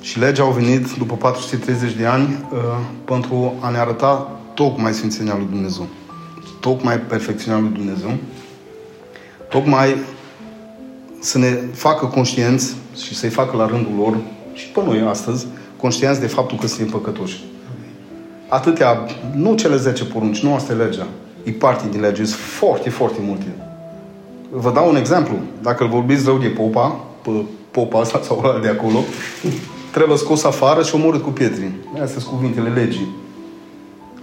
[0.00, 2.58] Și legea au venit după 430 de ani uh,
[3.04, 5.86] pentru a ne arăta tocmai Sfințenia lui Dumnezeu.
[6.60, 8.10] Tocmai perfecțiunea lui Dumnezeu.
[9.48, 9.96] Tocmai
[11.20, 14.16] să ne facă conștienți și să-i facă la rândul lor
[14.52, 17.44] și pe noi astăzi, conștienți de faptul că suntem păcătoși.
[18.48, 21.06] Atâtea, nu cele 10 porunci, nu asta e legea.
[21.44, 23.46] E parte din lege, sunt foarte, foarte multe.
[24.50, 25.36] Vă dau un exemplu.
[25.62, 27.30] Dacă îl vorbiți rău de popa, pe
[27.70, 28.98] popa asta sau ăla de acolo,
[29.92, 31.70] trebuie scos afară și omorât cu pietri.
[32.02, 33.24] Astea sunt cuvintele legii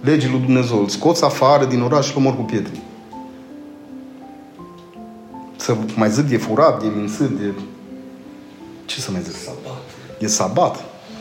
[0.04, 0.78] legii lui Dumnezeu.
[0.78, 2.72] Îl scoți afară din oraș și îl omor cu pietre.
[5.56, 7.52] Să mai zic de furat, de mințit, de...
[8.84, 9.34] Ce să mai zic?
[9.34, 9.82] Sabat.
[10.18, 10.76] E sabat.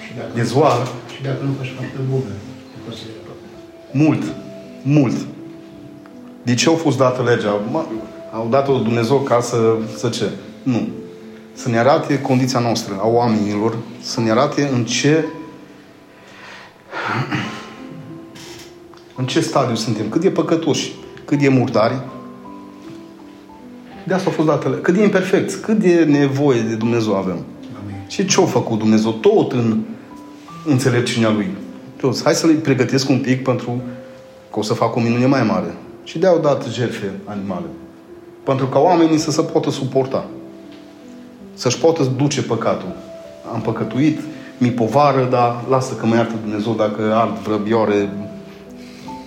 [0.05, 0.87] Și dacă, E zoară.
[1.15, 2.23] Și dacă nu faci faptă bună,
[3.91, 4.23] Mult.
[4.81, 5.15] Mult.
[6.43, 7.59] De ce au fost dată legea?
[7.71, 7.85] Mă,
[8.33, 10.29] au dat-o Dumnezeu ca să, să ce?
[10.63, 10.87] Nu.
[11.53, 15.25] Să ne arate condiția noastră, a oamenilor, să ne arate în ce
[19.15, 20.93] în ce stadiu suntem, cât de păcătoși,
[21.25, 22.01] cât de murdari.
[24.03, 27.37] De asta a fost dată cât de imperfecți, cât de nevoie de Dumnezeu avem.
[27.83, 27.95] Amin.
[28.07, 29.11] Și ce a făcut Dumnezeu?
[29.11, 29.79] Tot în
[30.65, 31.49] înțelepciunea Lui.
[31.95, 32.23] Toți.
[32.23, 33.81] Hai să le pregătesc un pic pentru
[34.51, 35.73] că o să fac o minune mai mare.
[36.03, 37.65] Și de-au dat jertfe animale.
[38.43, 40.25] Pentru ca oamenii să se poată suporta.
[41.53, 42.95] Să-și poată duce păcatul.
[43.53, 44.19] Am păcătuit,
[44.57, 48.09] mi povară, dar lasă că mă iartă Dumnezeu dacă ard vrăbioare,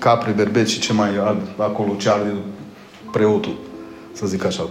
[0.06, 2.34] capre, berbeci și ce mai ard acolo, ce arde
[3.12, 3.56] preotul,
[4.12, 4.68] să zic așa,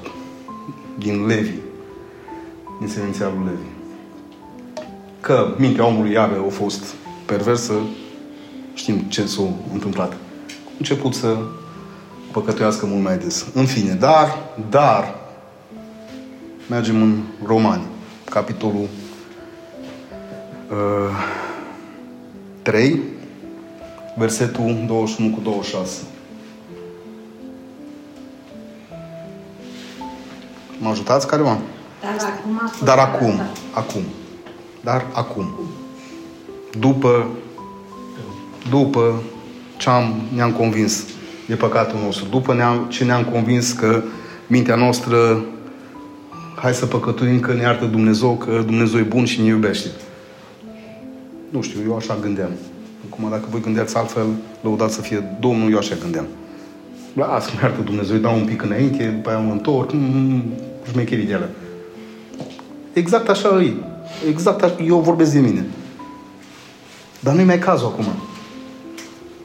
[0.98, 1.56] din Levi,
[2.80, 3.68] din seminția lui Levi.
[5.20, 6.94] Că mintea omului iară a fost
[7.26, 7.74] perversă,
[8.74, 9.42] știm ce s-a
[9.74, 10.12] întâmplat.
[10.12, 10.16] A
[10.78, 11.38] început să
[12.32, 13.46] păcătuiască mult mai des.
[13.54, 14.38] În fine, dar,
[14.70, 15.16] dar,
[16.70, 17.84] mergem în Romani,
[18.30, 18.88] capitolul
[20.70, 20.78] uh,
[22.62, 23.02] 3,
[24.18, 26.02] versetul 21 cu 26.
[30.80, 31.58] Mă ajutați careva?
[32.02, 33.58] Dar acum, a fost Dar acum, arătat.
[33.74, 34.02] acum,
[34.84, 35.60] dar acum,
[36.80, 37.30] după,
[38.70, 39.22] după
[39.78, 41.04] ce am, ne-am convins
[41.48, 44.04] de păcatul nostru, după ne-am, ce ne-am convins că
[44.48, 45.46] mintea noastră,
[46.56, 49.90] hai să păcătuim că ne iartă Dumnezeu, că Dumnezeu e bun și ne iubește.
[51.50, 52.52] Nu știu, eu așa gândeam.
[53.12, 54.26] Acum, dacă voi gândeați altfel,
[54.62, 56.26] lăudați să fie Domnul, eu așa gândeam.
[57.14, 60.44] Lasă, mă iartă Dumnezeu, îi dau un pic înainte, după aia mă întorc, mm,
[60.92, 61.50] șmecherii de alea.
[62.94, 63.74] Exact așa e.
[64.30, 64.76] Exact așa.
[64.88, 65.66] Eu vorbesc de mine.
[67.20, 68.06] Dar nu-i mai cazul acum.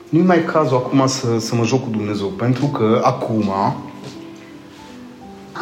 [0.09, 2.27] Nu-i mai cazul acum să, să mă joc cu Dumnezeu.
[2.27, 3.51] Pentru că acum,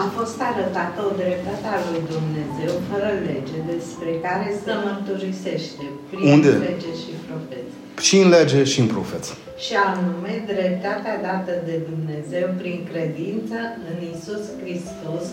[0.03, 6.23] A fost arătată o dreptate a lui Dumnezeu fără lege despre care se mărturisește prin
[6.35, 6.51] Unde?
[6.71, 7.73] lege și profeți.
[8.07, 9.33] și în lege și în profeță.
[9.65, 13.59] Și anume dreptatea dată de Dumnezeu prin credință
[13.89, 15.25] în Isus Hristos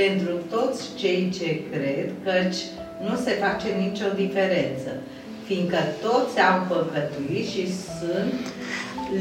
[0.00, 2.60] pentru toți cei ce cred, căci
[3.06, 4.90] nu se face nicio diferență,
[5.46, 7.64] fiindcă toți au păcătuit și
[7.96, 8.40] sunt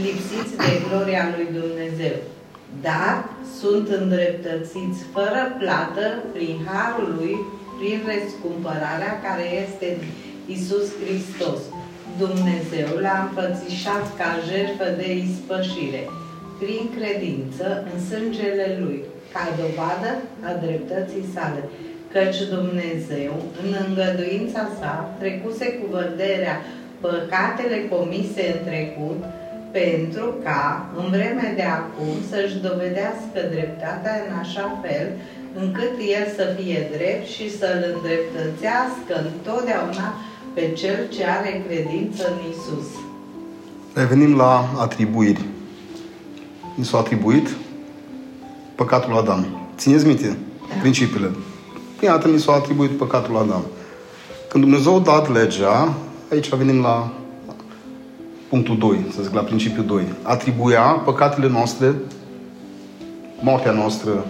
[0.06, 2.16] lipsiți de gloria lui Dumnezeu,
[2.82, 3.16] dar
[3.60, 7.36] sunt îndreptățiți fără plată prin harul lui,
[7.80, 10.02] prin răscumpărarea care este în
[10.56, 11.60] Isus Hristos.
[12.24, 16.04] Dumnezeu l-a înfățișat ca jertfă de ispășire.
[16.62, 19.00] prin credință în sângele Lui,
[19.34, 20.12] ca dovadă
[20.48, 21.62] a dreptății sale,
[22.14, 26.56] căci Dumnezeu, în îngăduința sa, trecuse cu văderea
[27.06, 29.20] păcatele comise în trecut,
[29.72, 35.08] pentru ca, în vremea de acum, să-și dovedească dreptatea în așa fel,
[35.62, 40.08] încât el să fie drept și să-l îndreptățească întotdeauna
[40.54, 42.88] pe cel ce are credință în Isus.
[43.94, 45.46] Revenim la atribuiri.
[46.76, 47.48] Mi s-a atribuit
[48.76, 49.70] păcatul Adam.
[49.78, 50.76] Țineți minte da.
[50.80, 51.32] principiile.
[51.98, 53.66] Prima dată mi s-a atribuit păcatul Adam.
[54.50, 55.94] Când Dumnezeu a dat legea,
[56.32, 57.12] aici venim la
[58.50, 60.04] punctul 2, să zic, la principiul 2.
[60.24, 61.96] Atribuia păcatele noastre,
[63.42, 64.26] moartea noastră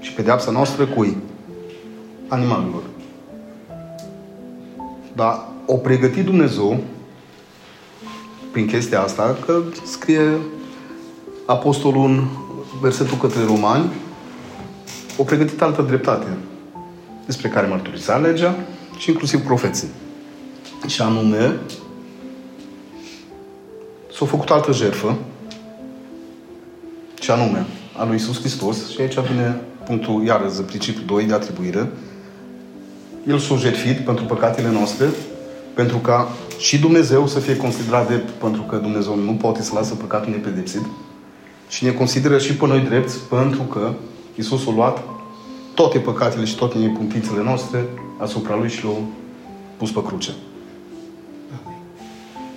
[0.00, 1.16] și pedeapsa noastră cui?
[2.28, 2.82] Animalelor.
[5.12, 6.78] Dar o pregătit Dumnezeu
[8.52, 10.38] prin chestia asta, că scrie
[11.46, 12.24] apostolul în
[12.80, 13.90] versetul către romani,
[15.16, 16.26] o pregătit altă dreptate
[17.26, 18.54] despre care mărturisea legea
[18.98, 19.88] și inclusiv profeții.
[20.86, 21.56] Și anume,
[24.20, 25.16] s-a făcut altă jertfă,
[27.20, 31.90] și anume, a lui Isus Hristos, și aici vine punctul, iarăși, principiul 2 de atribuire.
[33.26, 35.06] El s-a jertfit pentru păcatele noastre,
[35.74, 36.28] pentru ca
[36.58, 40.82] și Dumnezeu să fie considerat drept, pentru că Dumnezeu nu poate să lasă păcatul nepedepsit,
[41.68, 43.92] și ne consideră și pe noi drepți, pentru că
[44.34, 45.02] Isus a luat
[45.74, 47.84] toate păcatele și toate nepuntițele noastre
[48.18, 48.94] asupra Lui și le-a
[49.76, 50.30] pus pe cruce.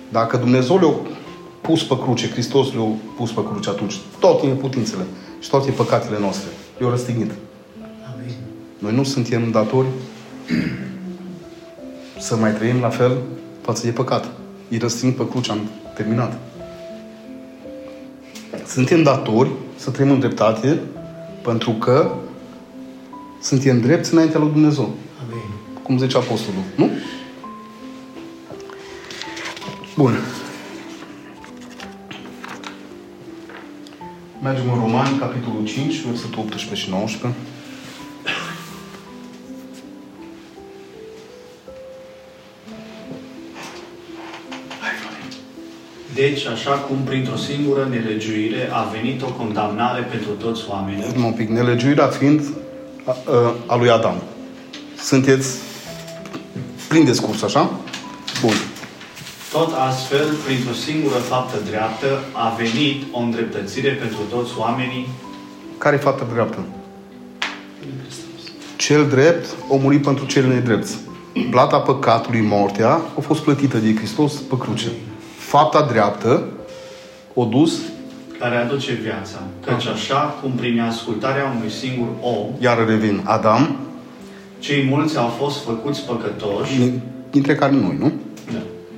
[0.08, 1.22] Dacă Dumnezeu le-a
[1.66, 2.84] pus pe cruce, Hristos le-a
[3.16, 5.02] pus pe cruce atunci, toate neputințele
[5.40, 6.48] și toate păcatele noastre,
[6.78, 7.30] le-a răstignit.
[8.14, 8.34] Amin.
[8.78, 9.86] Noi nu suntem datori
[12.26, 13.18] să mai trăim la fel
[13.60, 14.30] față de păcat.
[14.70, 15.58] Îi răstign pe cruce, am
[15.94, 16.38] terminat.
[18.66, 20.80] Suntem datori să trăim în dreptate
[21.42, 22.14] pentru că
[23.42, 24.94] suntem drepți înaintea lui Dumnezeu.
[25.24, 25.50] Amin.
[25.82, 26.62] Cum zice Apostolul.
[26.76, 26.90] Nu?
[29.96, 30.12] Bun.
[34.44, 37.38] Mergem în Romani, capitolul 5, versetul 18 și 19.
[46.14, 51.04] Deci, așa cum printr-o singură nelegiuire a venit o condamnare pentru toți oamenii.
[51.24, 52.40] Un pic, nelegiuirea fiind
[53.04, 54.22] a, a, a lui Adam.
[54.98, 55.58] Sunteți
[56.88, 57.70] plin de scurs, așa?
[58.40, 58.54] Bun.
[59.58, 65.08] Tot astfel, printr-o singură faptă dreaptă, a venit o îndreptățire pentru toți oamenii.
[65.78, 66.58] Care faptă dreaptă?
[68.76, 70.98] Cel drept o murit pentru cel nedrepți.
[71.50, 74.88] Plata păcatului, moartea, a fost plătită de Hristos pe cruce.
[75.36, 76.48] Fapta dreaptă
[77.34, 77.78] o dus
[78.38, 79.42] care aduce viața.
[79.64, 83.76] Căci așa cum prin ascultarea unui singur om, iar revin, Adam,
[84.58, 86.92] cei mulți au fost făcuți păcătoși,
[87.30, 88.12] dintre care noi, nu?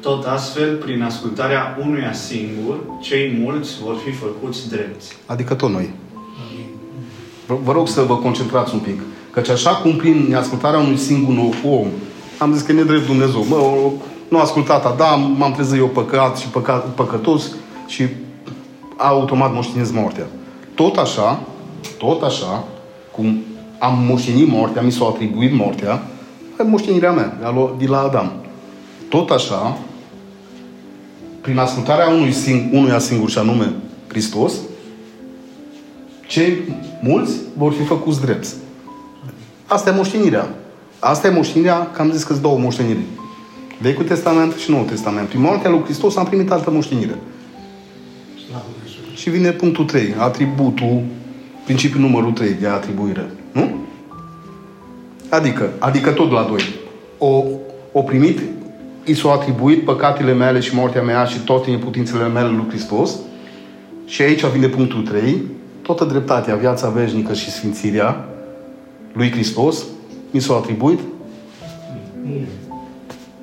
[0.07, 0.12] Da.
[0.12, 5.16] Tot astfel, prin ascultarea unuia singur, cei mulți vor fi făcuți drepți.
[5.27, 5.90] Adică tot noi.
[7.47, 9.01] Vă, vă rog să vă concentrați un pic.
[9.31, 11.87] Căci așa cum prin ascultarea unui singur om,
[12.38, 13.45] am zis că e nedrept Dumnezeu.
[13.49, 13.57] Mă,
[14.29, 17.51] nu a ascultat Adam, m-am trezit eu păcat și păcat, păcătos
[17.87, 18.07] și
[18.97, 20.27] automat moștenesc moartea.
[20.75, 21.42] Tot așa,
[21.99, 22.64] tot așa,
[23.12, 23.42] cum
[23.79, 26.03] am moștenit moartea, mi s-a atribuit moartea,
[26.61, 27.38] e moștenirea mea,
[27.79, 28.33] de la Adam.
[29.09, 29.79] Tot așa,
[31.47, 33.73] prin ascultarea unui sing, unuia singur și anume
[34.09, 34.53] Hristos,
[36.27, 36.63] cei
[37.03, 38.55] mulți vor fi făcuți drepți.
[39.67, 40.49] Asta e moștenirea.
[40.99, 42.99] Asta e moștenirea, că am zis că sunt două moșteniri.
[43.81, 45.29] Vechiul Testament și Noul Testament.
[45.29, 47.19] Prin moartea lui Hristos am primit altă moștenire.
[49.15, 51.03] Și vine punctul 3, atributul,
[51.65, 53.31] principiul numărul 3 de atribuire.
[53.53, 53.71] Nu?
[55.29, 56.61] Adică, adică tot la 2.
[57.19, 57.43] O,
[57.93, 58.41] o primit,
[59.07, 63.16] i s-au atribuit păcatele mele și moartea mea și toate neputințele mele lui Hristos.
[64.05, 65.42] Și aici vine punctul 3.
[65.83, 68.29] Toată dreptatea, viața veșnică și sfințirea
[69.12, 69.85] lui Hristos
[70.31, 70.99] mi s-au atribuit.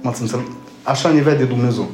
[0.02, 0.46] M-ați înțeles?
[0.84, 1.88] Așa ne vede Dumnezeu.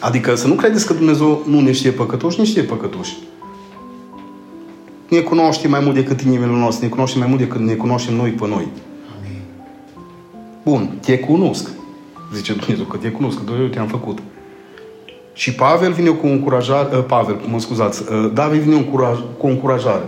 [0.00, 3.16] Adică să nu credeți că Dumnezeu nu ne știe păcătoși, ne știe păcătoși.
[5.08, 8.30] Ne cunoaște mai mult decât inimile noastre, ne cunoaște mai mult decât ne cunoaștem noi
[8.30, 8.68] pe noi.
[9.18, 9.40] Amin.
[10.64, 11.68] Bun, te cunosc.
[12.34, 14.18] Zice Dumnezeu că te cunosc, că eu te-am făcut.
[15.32, 20.04] Și Pavel vine cu încurajare, uh, Pavel, mă scuzați, uh, David vine încuraj, cu încurajare.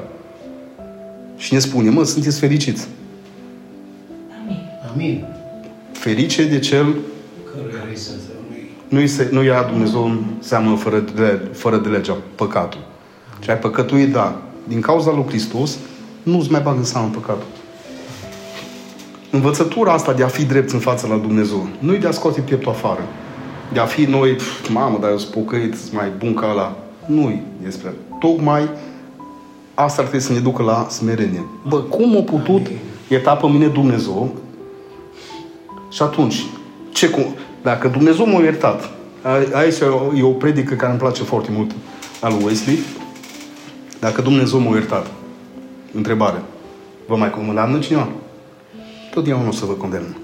[1.36, 2.88] Și ne spune, mă, sunteți fericiți.
[4.42, 4.60] Amin.
[4.92, 5.24] Amin.
[5.92, 6.86] Ferice de cel
[8.92, 12.80] nu-i, se, nu ia Dumnezeu în seamă fără de, fără de legea, păcatul.
[13.40, 14.42] Și ai păcătuit, da.
[14.68, 15.78] Din cauza lui Hristos,
[16.22, 17.46] nu-ți mai bagă seama în păcatul.
[19.32, 22.40] Învățătura asta de a fi drept în fața la Dumnezeu, nu e de a scoate
[22.40, 23.00] pieptul afară.
[23.72, 26.76] De a fi noi, pf, mamă, dar eu sunt pocăit, sunt mai bun ca ăla.
[27.06, 28.68] nu e despre Tocmai
[29.74, 31.44] asta ar trebui să ne ducă la smerenie.
[31.68, 32.66] Bă, cum a putut
[33.08, 34.34] etapă mine Dumnezeu
[35.90, 36.46] și atunci,
[36.92, 37.24] ce cum,
[37.62, 38.90] dacă Dumnezeu m-a iertat,
[39.22, 39.78] a- aici
[40.16, 41.70] e o predică care îmi place foarte mult
[42.20, 42.78] al lui Wesley,
[44.00, 45.06] dacă Dumnezeu m-a iertat,
[45.94, 46.42] întrebare,
[47.06, 48.08] vă mai condamnă cineva?
[49.14, 50.16] Totdeauna o să vă condamnă.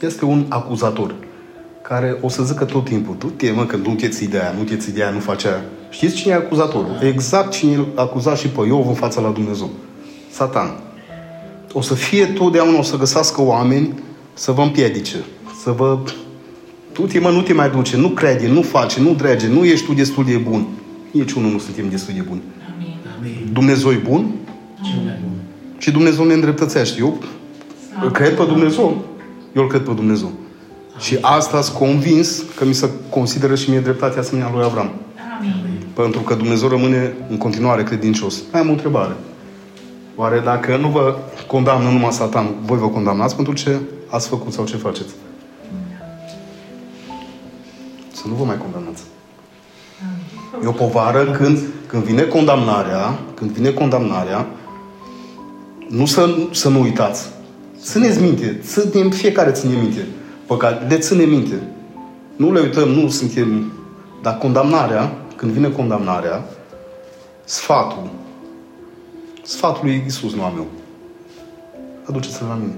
[0.00, 1.14] Este un acuzator
[1.82, 4.54] care o să zică tot timpul, tu te mă, că nu te ții de aia,
[4.58, 5.62] nu te ții de aia, nu faci aia.
[5.90, 6.98] Știți cine e acuzatorul?
[7.02, 9.70] Exact cine îl acuza și pe Iov în fața la Dumnezeu.
[10.30, 10.70] Satan.
[11.72, 13.94] O să fie totdeauna, o să găsească oameni
[14.34, 15.16] să vă împiedice,
[15.62, 15.98] să vă...
[16.92, 19.86] Tu te mă, nu te mai duce, nu crede, nu face, nu drege, nu ești
[19.86, 20.66] tu destul de bun.
[21.10, 22.42] Niciunul nu suntem destul de buni.
[23.18, 23.48] Amin.
[23.52, 24.30] Dumnezeu e bun
[24.82, 25.30] Cel mai bun.
[25.78, 27.00] și Dumnezeu ne îndreptățește.
[27.00, 27.18] Eu
[28.02, 29.04] îl cred pe Dumnezeu.
[29.52, 30.30] Eu îl cred pe Dumnezeu.
[30.98, 34.90] Și asta sunt convins că mi se consideră și mie dreptatea asemenea lui Avram.
[35.92, 38.42] Pentru că Dumnezeu rămâne în continuare credincios.
[38.52, 39.12] Mai am o întrebare.
[40.16, 44.64] Oare dacă nu vă condamnă numai Satan, voi vă condamnați pentru ce ați făcut sau
[44.64, 45.14] ce faceți?
[48.12, 49.02] Să nu vă mai condamnați.
[50.64, 54.46] E o povară când, când vine condamnarea, când vine condamnarea,
[55.88, 57.28] nu să, să nu uitați.
[57.82, 60.06] Țineți minte, ținem, fiecare ține minte.
[60.46, 61.62] Păcat, le ține minte.
[62.36, 63.72] Nu le uităm, nu suntem...
[64.22, 66.44] Dar condamnarea, când vine condamnarea,
[67.44, 68.10] sfatul,
[69.42, 70.66] sfatul lui Iisus, nu al meu.
[72.04, 72.76] Aduceți-l la mine.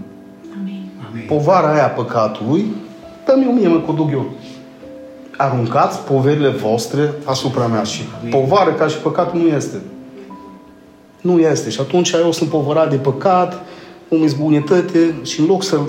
[1.10, 1.24] Amin.
[1.28, 2.64] Povara aia păcatului,
[3.24, 4.30] dă-mi o mie, mă, că o duc eu.
[5.36, 9.76] Aruncați poverile voastre asupra mea și povară ca și păcatul nu este.
[11.20, 11.70] Nu este.
[11.70, 13.62] Și atunci eu sunt povărat de păcat,
[14.10, 15.80] îmi bunătate și în loc să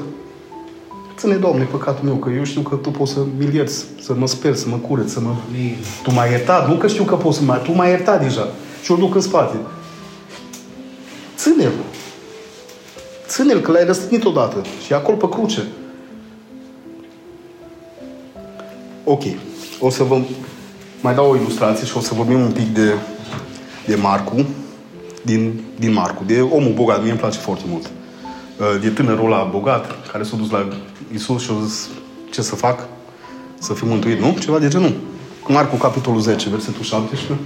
[1.22, 4.28] Ține, Doamne, păcatul meu, că eu știu că Tu poți să mi ierți, să mă
[4.28, 5.36] sper, să mă cureți, să mă...
[5.50, 5.76] Amin.
[6.04, 7.62] Tu m-ai iertat, nu că știu că poți să mai...
[7.64, 8.48] Tu m-ai iertat deja.
[8.84, 9.56] Și o duc în spate.
[11.38, 11.72] Ține-l.
[13.28, 14.62] Ține-l, că l-ai răstignit odată.
[14.86, 15.68] Și e acolo pe cruce.
[19.04, 19.24] Ok.
[19.80, 20.22] O să vă
[21.02, 22.94] mai dau o ilustrație și o să vorbim un pic de,
[23.86, 24.46] de Marcu.
[25.22, 26.24] Din, din Marcu.
[26.24, 27.02] De omul bogat.
[27.02, 27.90] Mie îmi place foarte mult.
[28.62, 30.68] Uh, De tânărul ăla bogat care s-a dus la
[31.14, 31.90] Isus și a zis
[32.32, 32.88] ce să fac?
[33.60, 34.38] Să fiu mântuit, nu?
[34.40, 34.94] Ceva de genul.
[35.48, 37.38] Marcu, capitolul 10, versetul 17.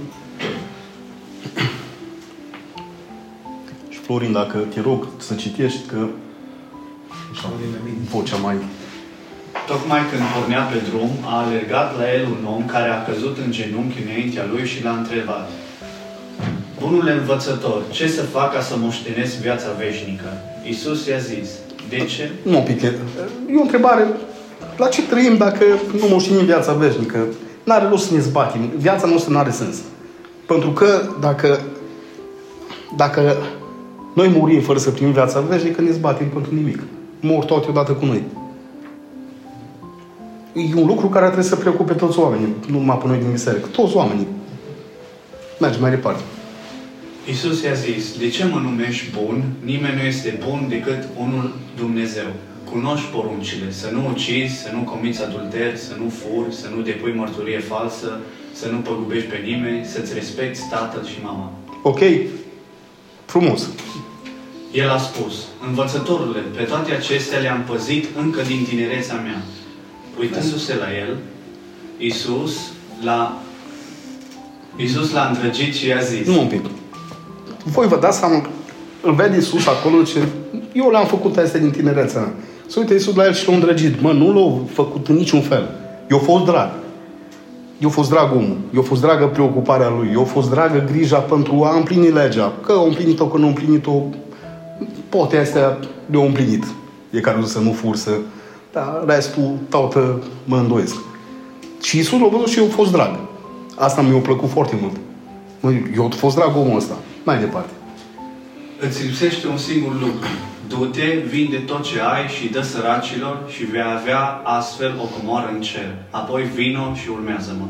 [3.88, 6.06] Și Florin, dacă te rog să citești, că
[7.32, 7.52] așa,
[8.10, 8.56] vocea mai...
[9.66, 13.50] Tocmai când pornea pe drum, a alergat la el un om care a căzut în
[13.50, 15.50] genunchi înaintea lui și l-a întrebat.
[16.80, 20.55] Bunule învățător, ce să fac ca să moștenesc viața veșnică?
[20.66, 21.48] Iisus i-a zis,
[21.88, 22.30] de ce?
[22.42, 22.98] Nu, piche.
[23.50, 24.06] E o întrebare.
[24.76, 25.64] La ce trăim dacă
[26.00, 27.18] nu moștenim viața veșnică?
[27.64, 28.70] N-are rost să ne zbatim.
[28.76, 29.76] Viața noastră nu are sens.
[30.46, 30.86] Pentru că
[31.20, 31.60] dacă,
[32.96, 33.36] dacă
[34.14, 36.78] noi murim fără să primim viața veșnică, ne zbatim pentru nimic.
[37.20, 38.22] Mor toate odată cu noi.
[40.52, 43.68] E un lucru care trebuie să preocupe toți oamenii, nu numai pe noi din biserică.
[43.72, 44.26] Toți oamenii.
[45.60, 46.20] Mergem mai departe.
[47.26, 49.44] Iisus i-a zis, de ce mă numești bun?
[49.64, 52.26] Nimeni nu este bun decât unul Dumnezeu.
[52.70, 57.12] Cunoști poruncile, să nu ucizi, să nu comiți adulter, să nu furi, să nu depui
[57.12, 58.20] mărturie falsă,
[58.52, 61.52] să nu păgubești pe nimeni, să-ți respecti tatăl și mama.
[61.82, 62.00] Ok?
[63.24, 63.68] Frumos.
[64.72, 65.34] El a spus,
[65.66, 69.42] învățătorule, pe toate acestea le-am păzit încă din tinerețea mea.
[70.20, 71.16] Uitându-se la el,
[71.98, 72.56] Iisus
[73.02, 73.40] l-a
[74.76, 76.64] Iisus l-a îndrăgit și i-a zis, Nu un pic.
[77.72, 78.46] Voi vă dați seama,
[79.02, 80.18] îl vede Iisus acolo ce
[80.72, 82.32] eu le-am făcut astea din tinerețea mea.
[82.66, 84.00] Să uite Iisus la el și l-a îndrăgit.
[84.00, 85.68] Mă, nu l-a făcut în niciun fel.
[86.10, 86.70] Eu fost drag.
[87.78, 88.56] Eu fost drag omul.
[88.74, 90.10] Eu fost dragă preocuparea lui.
[90.12, 92.52] Eu fost dragă grija pentru a împlini legea.
[92.66, 94.02] Că o împlinit-o, că nu a împlinit-o.
[95.08, 96.64] Poate astea le-au împlinit.
[97.10, 98.10] E care să nu fursă.
[98.72, 100.96] Dar restul, toată mă îndoiesc.
[101.82, 103.18] Și Iisus l-a văzut și eu fost drag.
[103.76, 104.96] Asta mi-a plăcut foarte mult.
[105.60, 106.94] Mă, Eu am fost drag omul ăsta.
[107.26, 107.72] Mai departe.
[108.80, 110.28] îți lipsește un singur lucru.
[110.68, 115.60] Du-te, vinde tot ce ai și dă săracilor și vei avea astfel o comoară în
[115.60, 115.94] cer.
[116.10, 117.66] Apoi vino și urmează-mă.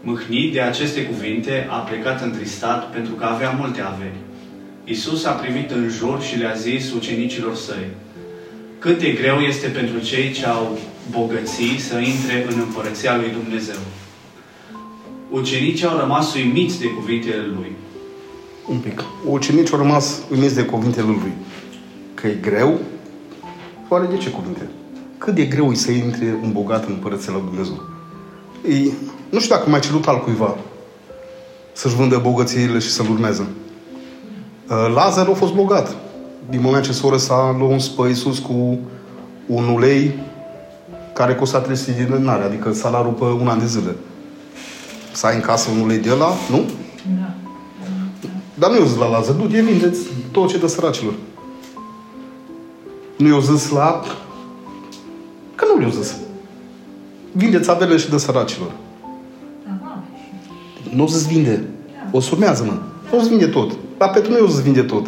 [0.00, 4.20] Mâhnit de aceste cuvinte, a plecat întristat pentru că avea multe averi.
[4.84, 7.86] Isus a privit în jur și le-a zis ucenicilor săi,
[8.78, 10.78] cât de greu este pentru cei ce au
[11.10, 13.80] bogății să intre în împărăția lui Dumnezeu.
[15.30, 17.79] Ucenicii au rămas uimiți de cuvintele lui.
[18.70, 19.02] Un pic.
[19.26, 21.32] Ucenicii au rămas uimiți de cuvintele lui.
[22.14, 22.78] Că e greu?
[23.88, 24.68] Oare de ce cuvinte?
[25.18, 27.80] Cât de greu e să intre un bogat în Împărăția lui Dumnezeu?
[28.68, 28.92] E,
[29.30, 30.56] nu știu dacă mai cerut al cuiva
[31.72, 33.46] să-și vândă bogățiile și să-l urmeze.
[34.68, 35.96] Uh, Lazar a fost bogat.
[36.50, 38.78] Din moment ce soră s-a luat un spăi sus cu
[39.46, 40.18] un ulei
[41.12, 43.96] care costa 300 de dinari, adică salariul pe un an de zile.
[45.12, 46.64] Să ai în casă un ulei de ăla, nu?
[47.18, 47.34] Da.
[48.60, 50.00] Dar nu i-au zis la Lazar, du-te, vindeți
[50.30, 51.14] tot ce dă săracilor.
[53.16, 54.02] Nu i-au zis la...
[55.54, 56.16] Că nu i-au zis.
[57.32, 58.70] Vindeți averile și dă săracilor.
[59.66, 60.02] Aha.
[60.94, 61.64] Nu o să-ți vinde.
[62.10, 62.72] O să urmează-mă.
[63.12, 63.72] Nu o să vinde tot.
[63.98, 65.06] La Petru nu o să vinde tot.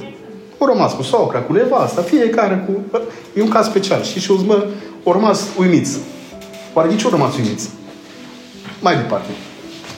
[0.59, 2.99] O rămas cu socra, cu nevasta, fiecare cu...
[3.35, 4.03] E un caz special.
[4.03, 4.67] Și și o mă,
[5.03, 5.99] o rămas uimiți.
[6.73, 7.71] Oare de ce o rămas uimiți?
[8.81, 9.31] Mai departe.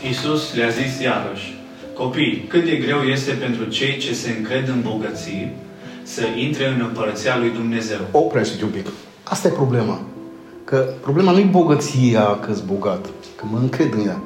[0.07, 1.64] Iisus le-a zis iarăși,
[1.95, 5.53] Copii, cât de greu este pentru cei ce se încred în bogății
[6.03, 7.99] să intre în împărăția lui Dumnezeu.
[8.11, 8.87] Oprește-te un pic.
[9.23, 10.01] Asta e problema.
[10.65, 14.21] Că problema nu e bogăția că sunt bogat, că mă încred în ea.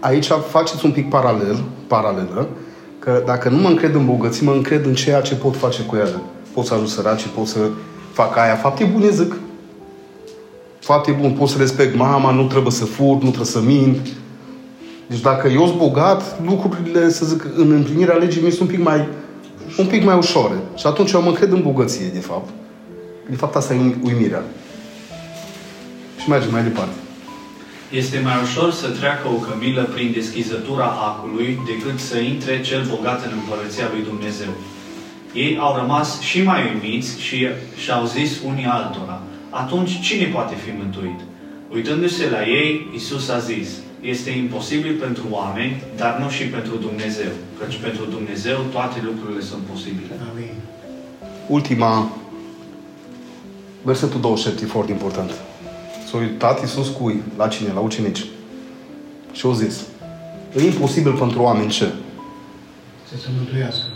[0.00, 2.48] Aici faceți un pic paralel, paralelă,
[2.98, 5.96] că dacă nu mă încred în bogății, mă încred în ceea ce pot face cu
[5.96, 6.20] ele.
[6.52, 7.58] Pot să ajut săraci, pot să
[8.12, 8.54] fac aia.
[8.54, 9.36] Fapte bune, zic.
[10.78, 14.08] Fapte bune, pot să respect mama, nu trebuie să fur, nu trebuie să mint.
[15.10, 18.84] Deci dacă eu sunt bogat, lucrurile, să zic, în împlinirea legii mi sunt un pic
[18.84, 19.08] mai,
[19.78, 20.54] un pic mai ușoare.
[20.76, 22.48] Și atunci eu mă încred în bogăție, de fapt.
[23.28, 24.42] De fapt, asta e uimirea.
[26.20, 26.94] Și mergem mai departe.
[27.90, 33.24] Este mai ușor să treacă o cămilă prin deschizătura acului decât să intre cel bogat
[33.24, 34.52] în împărăția lui Dumnezeu.
[35.34, 37.48] Ei au rămas și mai uimiți și
[37.82, 41.20] și-au zis unii altora, atunci cine poate fi mântuit?
[41.74, 43.68] Uitându-se la ei, Isus a zis,
[44.00, 49.62] este imposibil pentru oameni, dar nu și pentru Dumnezeu, căci pentru Dumnezeu toate lucrurile sunt
[49.62, 50.14] posibile.
[50.32, 50.52] Amin.
[51.48, 52.12] Ultima,
[53.82, 55.30] versetul 27 e foarte important.
[56.10, 57.72] S-a uitat Iisus cu la cine?
[57.72, 58.24] La ucenici.
[59.32, 59.80] Și au zis,
[60.56, 61.92] e imposibil pentru oameni ce?
[63.08, 63.86] Să se mântuiască.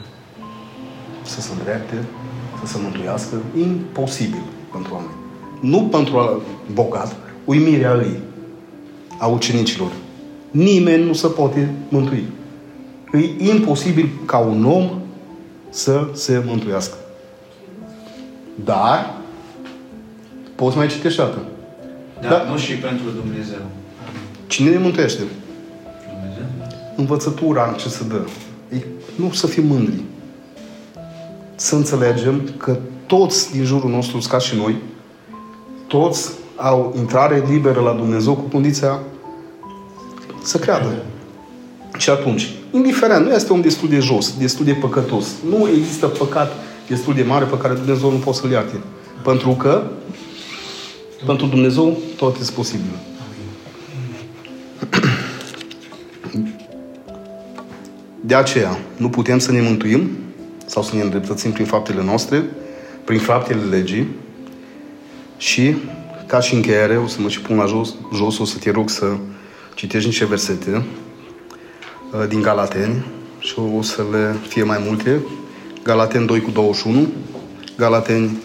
[1.23, 2.05] Să se îndrepte,
[2.65, 3.43] să se mântuiască.
[3.59, 4.43] Imposibil
[4.73, 5.15] pentru oameni.
[5.61, 6.41] Nu pentru a
[6.73, 8.19] bogat, uimirea lui,
[9.19, 9.91] a ucenicilor.
[10.51, 12.27] Nimeni nu se poate mântui.
[13.12, 14.91] E imposibil ca un om
[15.71, 16.97] să se mântuiască.
[18.65, 19.15] Dar,
[20.55, 21.43] poți mai citești atât.
[22.21, 22.51] Dar Da.
[22.51, 23.61] nu și pentru Dumnezeu.
[24.47, 25.23] Cine ne mântuiește?
[26.12, 26.47] Dumnezeu?
[26.97, 28.21] Învățătura ce se dă.
[28.77, 28.85] E
[29.17, 30.03] nu să fim mândri.
[31.55, 34.77] Să înțelegem că toți din jurul nostru, ca și noi,
[35.87, 38.99] toți au intrare liberă la Dumnezeu cu condiția
[40.43, 40.95] să creadă.
[41.99, 45.27] Și atunci, indiferent, nu este om destul de jos, destul de păcătos.
[45.49, 46.53] Nu există păcat
[46.89, 48.81] destul de mare pe care Dumnezeu nu poate să-l ierte.
[49.23, 49.83] Pentru că
[51.27, 52.99] pentru Dumnezeu tot este posibil.
[58.21, 60.11] De aceea, nu putem să ne mântuim
[60.67, 62.45] sau să ne îndreptățim prin faptele noastre,
[63.05, 64.07] prin faptele legii
[65.37, 65.77] și,
[66.35, 68.91] ca și încheiere, o să mă și pun la jos, jos o să te rog
[68.91, 69.16] să
[69.74, 70.85] citești niște versete
[72.12, 73.05] uh, din Galateni
[73.39, 75.20] și o să le fie mai multe.
[75.82, 77.09] Galateni 2 cu 21,
[77.76, 78.39] Galateni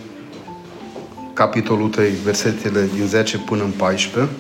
[1.34, 4.34] capitolul 3, versetele din 10 până în 14,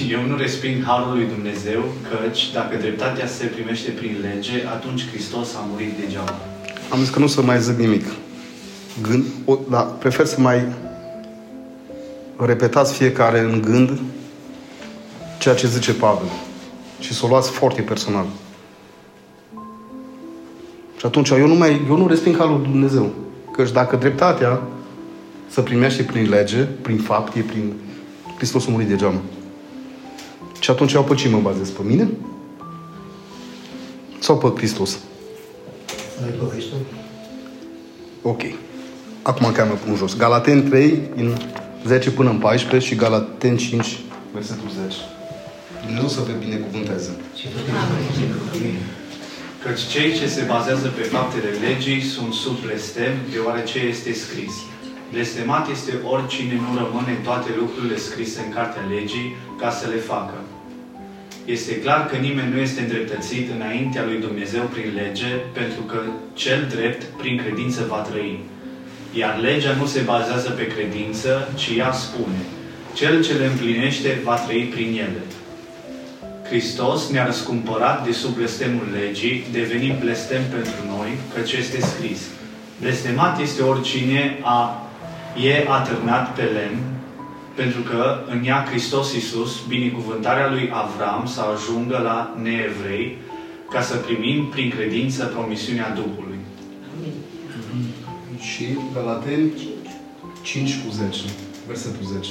[0.14, 5.54] Eu nu resping harul lui Dumnezeu, căci dacă dreptatea se primește prin lege, atunci Hristos
[5.54, 6.38] a murit degeaba.
[6.90, 8.04] Am zis că nu să mai zic nimic.
[9.02, 10.66] Gând, o, da, prefer să mai
[12.36, 14.00] repetați fiecare în gând
[15.38, 16.28] ceea ce zice Pavel.
[17.00, 18.26] Și să o luați foarte personal.
[20.96, 23.10] Și atunci eu nu, mai, eu nu resping harul lui Dumnezeu.
[23.52, 24.62] Căci dacă dreptatea
[25.48, 27.72] să primește prin lege, prin fapte, prin
[28.36, 29.20] Hristos a murit degeaba.
[30.60, 31.70] Și atunci eu pe ce mă bazez?
[31.70, 32.08] Pe mine?
[34.18, 34.98] Sau pe Hristos?
[36.20, 36.78] Noi pe Hristos.
[38.22, 38.42] Ok.
[39.30, 40.16] Acum chiar mă pun jos.
[40.16, 41.28] Galaten 3, din
[41.84, 43.98] 10 până în 14 și Galaten 5,
[44.32, 44.96] versetul 10.
[45.84, 47.10] Dumnezeu să vă binecuvânteze.
[47.38, 47.64] Și tot
[48.52, 48.76] Amin.
[49.62, 54.54] Căci cei ce se bazează pe faptele legii sunt sub blestem, deoarece este scris.
[55.12, 59.28] Blestemat este oricine nu rămâne în toate lucrurile scrise în cartea legii
[59.60, 60.38] ca să le facă.
[61.54, 65.98] Este clar că nimeni nu este îndreptățit înaintea lui Dumnezeu prin lege, pentru că
[66.42, 68.34] cel drept prin credință va trăi.
[69.18, 72.40] Iar legea nu se bazează pe credință, ci ea spune,
[72.94, 75.22] cel ce le împlinește va trăi prin ele.
[76.48, 82.20] Hristos ne-a răscumpărat de sub blestemul legii, devenind blestem pentru noi, căci este scris.
[82.80, 84.88] Blestemat este oricine a,
[85.42, 86.78] e atârnat pe lemn,
[87.54, 93.18] pentru că în ea Hristos Iisus, binecuvântarea lui Avram, să ajungă la neevrei,
[93.70, 96.25] ca să primim prin credință promisiunea Duhului.
[98.56, 99.52] Și Galateni
[100.42, 101.20] 5 cu 10,
[101.66, 102.28] versetul 10.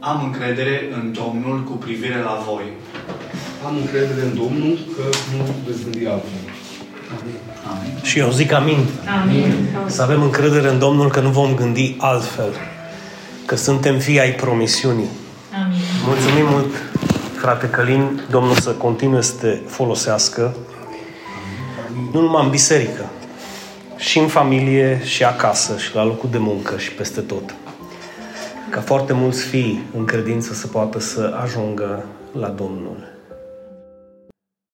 [0.00, 2.72] Am încredere în Domnul cu privire la voi.
[3.66, 5.02] Am încredere în Domnul că
[5.36, 6.40] nu veți gândi altfel.
[7.70, 8.02] Amin.
[8.02, 8.86] Și eu zic amin.
[9.22, 9.68] Amin.
[9.86, 12.52] Să avem încredere în Domnul că nu vom gândi altfel.
[13.46, 15.08] Că suntem fii ai promisiunii.
[15.64, 15.78] Amin.
[16.06, 16.74] Mulțumim mult,
[17.40, 18.22] frate Călin.
[18.30, 20.56] Domnul să continue să te folosească.
[22.12, 23.10] Nu numai în biserică,
[23.96, 27.54] și în familie, și acasă, și la locul de muncă, și peste tot.
[28.70, 33.11] Ca foarte mulți fii în credință să poată să ajungă la Domnul.